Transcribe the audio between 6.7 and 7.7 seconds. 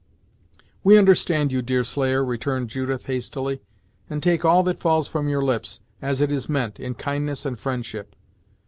in kindness and